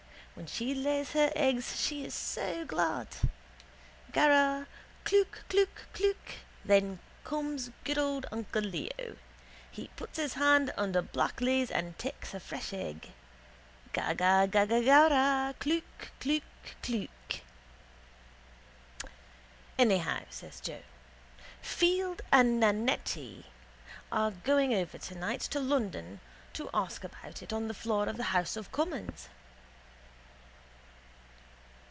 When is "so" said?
2.15-2.65